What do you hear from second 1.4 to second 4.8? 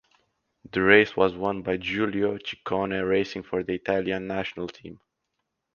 by Giulio Ciccone racing for the Italian national